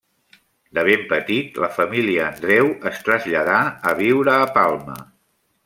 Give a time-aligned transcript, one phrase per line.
[0.77, 3.61] De ben petit, la família Andreu es traslladà
[3.91, 5.01] a viure a Palma.